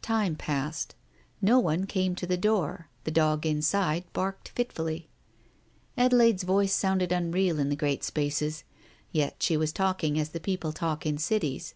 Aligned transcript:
Time 0.00 0.36
passed. 0.36 0.94
No 1.42 1.58
one 1.58 1.84
came 1.84 2.14
to 2.14 2.26
the 2.26 2.38
door, 2.38 2.88
the 3.04 3.10
dog 3.10 3.44
inside 3.44 4.10
barked 4.14 4.48
fitfully. 4.48 5.10
Adelaide's 5.98 6.44
voice 6.44 6.72
sounded 6.72 7.12
unreal 7.12 7.58
in 7.58 7.68
the 7.68 7.76
great 7.76 8.02
spaces.... 8.02 8.64
Yet 9.12 9.36
she 9.42 9.58
was 9.58 9.72
talking 9.74 10.18
as 10.18 10.30
people 10.30 10.72
talk 10.72 11.04
in 11.04 11.18
cities. 11.18 11.74